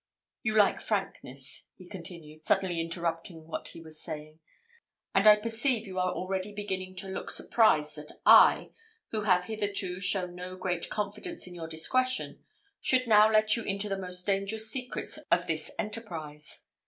You 0.41 0.57
like 0.57 0.81
frankness," 0.81 1.67
he 1.77 1.87
continued, 1.87 2.43
suddenly 2.43 2.81
interrupting 2.81 3.45
what 3.45 3.67
he 3.67 3.81
was 3.81 4.01
saying, 4.01 4.39
"and 5.13 5.27
I 5.27 5.35
perceive 5.35 5.85
you 5.85 5.99
are 5.99 6.11
already 6.11 6.51
beginning 6.53 6.95
to 6.95 7.07
look 7.07 7.29
surprised 7.29 7.95
that 7.97 8.11
I, 8.25 8.71
who 9.11 9.25
have 9.25 9.43
hitherto 9.43 9.99
shown 9.99 10.33
no 10.33 10.55
great 10.57 10.89
confidence 10.89 11.45
in 11.45 11.53
your 11.53 11.67
discretion, 11.67 12.43
should 12.81 13.07
now 13.07 13.29
let 13.29 13.55
you 13.55 13.61
into 13.61 13.89
the 13.89 13.95
most 13.95 14.25
dangerous 14.25 14.71
secrets 14.71 15.19
of 15.29 15.45
this 15.45 15.69
enterprise. 15.77 16.63